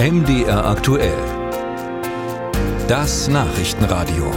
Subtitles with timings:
[0.00, 1.18] MDR aktuell.
[2.86, 4.30] Das Nachrichtenradio.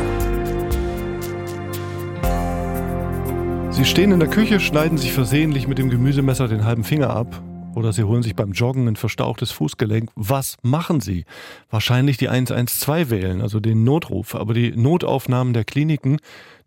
[3.69, 7.43] Sie stehen in der Küche, schneiden sich versehentlich mit dem Gemüsemesser den halben Finger ab.
[7.75, 10.09] Oder Sie holen sich beim Joggen ein verstauchtes Fußgelenk.
[10.15, 11.25] Was machen Sie?
[11.69, 14.33] Wahrscheinlich die 112 wählen, also den Notruf.
[14.33, 16.17] Aber die Notaufnahmen der Kliniken,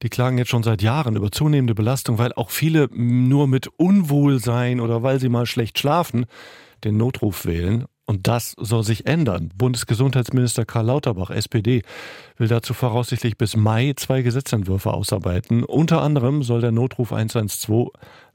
[0.05, 4.79] die klagen jetzt schon seit Jahren über zunehmende Belastung, weil auch viele nur mit Unwohlsein
[4.79, 6.27] oder weil sie mal schlecht schlafen,
[6.85, 7.87] den Notruf wählen.
[8.07, 9.51] Und das soll sich ändern.
[9.57, 11.83] Bundesgesundheitsminister Karl Lauterbach, SPD,
[12.37, 15.65] will dazu voraussichtlich bis Mai zwei Gesetzentwürfe ausarbeiten.
[15.65, 17.89] Unter anderem soll der Notruf 112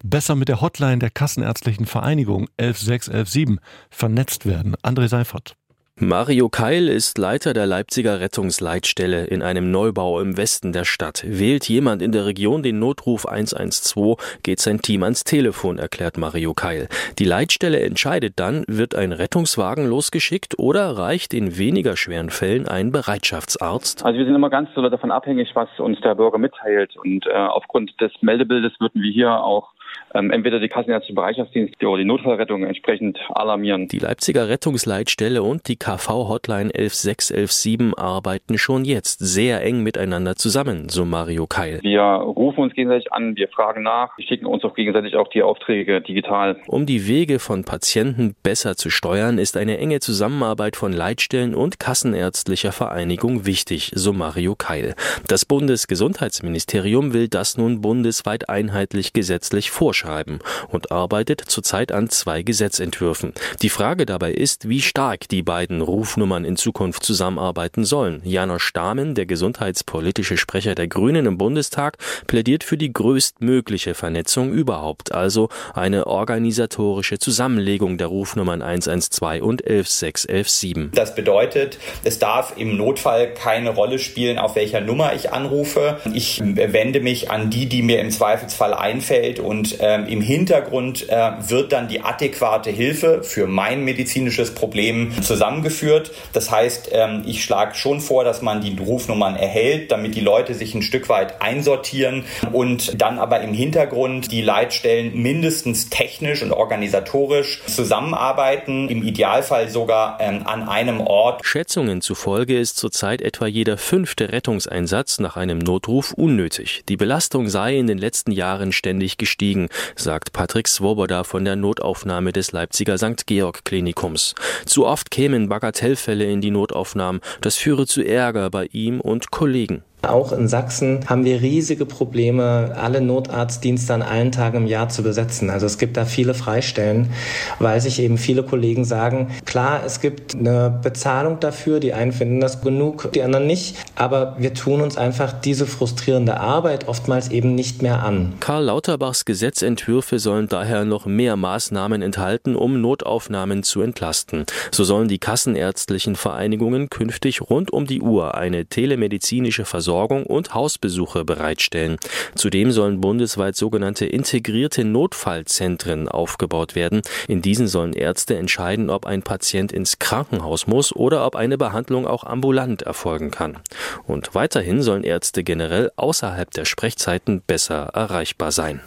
[0.03, 3.59] besser mit der Hotline der Kassenärztlichen Vereinigung 11617
[3.91, 4.75] vernetzt werden.
[4.77, 5.58] André Seifert.
[6.01, 11.25] Mario Keil ist Leiter der Leipziger Rettungsleitstelle in einem Neubau im Westen der Stadt.
[11.27, 16.53] Wählt jemand in der Region den Notruf 112, geht sein Team ans Telefon, erklärt Mario
[16.53, 16.87] Keil.
[17.19, 22.93] Die Leitstelle entscheidet dann, wird ein Rettungswagen losgeschickt oder reicht in weniger schweren Fällen ein
[22.93, 24.05] Bereitschaftsarzt?
[24.05, 26.95] Also wir sind immer ganz davon abhängig, was uns der Bürger mitteilt.
[26.95, 29.73] Und äh, aufgrund des Meldebildes würden wir hier auch
[30.13, 33.87] ähm, entweder die Kassenärztliche Bereitschaftsdienste oder die Notfallrettung entsprechend alarmieren.
[33.87, 41.05] Die Leipziger Rettungsleitstelle und die KV-Hotline 11617 arbeiten schon jetzt sehr eng miteinander zusammen, so
[41.05, 41.79] Mario Keil.
[41.83, 45.43] Wir rufen uns gegenseitig an, wir fragen nach, wir schicken uns auch gegenseitig auch die
[45.43, 46.57] Aufträge digital.
[46.67, 51.79] Um die Wege von Patienten besser zu steuern, ist eine enge Zusammenarbeit von Leitstellen und
[51.79, 54.95] Kassenärztlicher Vereinigung wichtig, so Mario Keil.
[55.27, 63.31] Das Bundesgesundheitsministerium will das nun bundesweit einheitlich gesetzlich vorschreiben und arbeitet zurzeit an zwei Gesetzentwürfen.
[63.61, 68.21] Die Frage dabei ist, wie stark die beiden Rufnummern in Zukunft zusammenarbeiten sollen.
[68.25, 75.13] Jana Stamen, der gesundheitspolitische Sprecher der Grünen im Bundestag, plädiert für die größtmögliche Vernetzung überhaupt,
[75.13, 80.91] also eine organisatorische Zusammenlegung der Rufnummern 112 und 11617.
[80.93, 85.99] Das bedeutet, es darf im Notfall keine Rolle spielen, auf welcher Nummer ich anrufe.
[86.13, 89.39] Ich wende mich an die, die mir im Zweifelsfall einfällt
[89.79, 96.11] ähm, im Hintergrund äh, wird dann die adäquate Hilfe für mein medizinisches Problem zusammengeführt.
[96.33, 100.53] Das heißt, ähm, ich schlage schon vor, dass man die Rufnummern erhält, damit die Leute
[100.53, 106.51] sich ein Stück weit einsortieren und dann aber im Hintergrund die Leitstellen mindestens technisch und
[106.51, 111.45] organisatorisch zusammenarbeiten, im Idealfall sogar ähm, an einem Ort.
[111.45, 116.83] Schätzungen zufolge ist zurzeit etwa jeder fünfte Rettungseinsatz nach einem Notruf unnötig.
[116.89, 121.55] Die Belastung sei in den letzten Jahren ständig gestiegen liegen, sagt Patrick Swoboda von der
[121.55, 123.25] Notaufnahme des Leipziger St.
[123.25, 124.35] Georg Klinikums.
[124.65, 127.21] Zu oft kämen Bagatellfälle in die Notaufnahmen.
[127.41, 129.83] Das führe zu Ärger bei ihm und Kollegen.
[130.01, 135.03] Auch in Sachsen haben wir riesige Probleme, alle Notarztdienste an allen Tagen im Jahr zu
[135.03, 135.49] besetzen.
[135.49, 137.11] Also es gibt da viele Freistellen,
[137.59, 142.39] weil sich eben viele Kollegen sagen, klar, es gibt eine Bezahlung dafür, die einen finden
[142.39, 147.53] das genug, die anderen nicht, aber wir tun uns einfach diese frustrierende Arbeit oftmals eben
[147.53, 148.33] nicht mehr an.
[148.39, 154.45] Karl Lauterbachs Gesetzentwürfe sollen daher noch mehr Maßnahmen enthalten, um Notaufnahmen zu entlasten.
[154.71, 160.53] So sollen die kassenärztlichen Vereinigungen künftig rund um die Uhr eine telemedizinische Versorgung Versorgung und
[160.53, 161.97] Hausbesuche bereitstellen.
[162.35, 167.01] Zudem sollen bundesweit sogenannte integrierte Notfallzentren aufgebaut werden.
[167.27, 172.05] In diesen sollen Ärzte entscheiden, ob ein Patient ins Krankenhaus muss oder ob eine Behandlung
[172.05, 173.57] auch ambulant erfolgen kann.
[174.05, 178.81] Und weiterhin sollen Ärzte generell außerhalb der Sprechzeiten besser erreichbar sein.